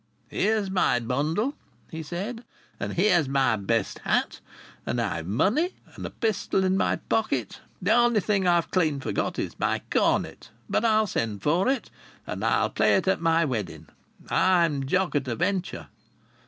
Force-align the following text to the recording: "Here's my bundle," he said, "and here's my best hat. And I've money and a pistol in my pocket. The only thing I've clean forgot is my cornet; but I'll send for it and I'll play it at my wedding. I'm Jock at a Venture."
"Here's 0.29 0.71
my 0.71 0.99
bundle," 0.99 1.53
he 1.91 2.01
said, 2.01 2.43
"and 2.79 2.93
here's 2.93 3.29
my 3.29 3.55
best 3.55 3.99
hat. 3.99 4.39
And 4.83 4.99
I've 4.99 5.27
money 5.27 5.75
and 5.93 6.03
a 6.03 6.09
pistol 6.09 6.63
in 6.63 6.75
my 6.75 6.95
pocket. 6.95 7.61
The 7.83 7.91
only 7.93 8.19
thing 8.19 8.47
I've 8.47 8.71
clean 8.71 8.99
forgot 8.99 9.37
is 9.37 9.59
my 9.59 9.83
cornet; 9.91 10.49
but 10.67 10.83
I'll 10.83 11.05
send 11.05 11.43
for 11.43 11.69
it 11.69 11.91
and 12.25 12.43
I'll 12.43 12.71
play 12.71 12.95
it 12.95 13.07
at 13.07 13.21
my 13.21 13.45
wedding. 13.45 13.89
I'm 14.27 14.87
Jock 14.87 15.13
at 15.13 15.27
a 15.27 15.35
Venture." 15.35 15.89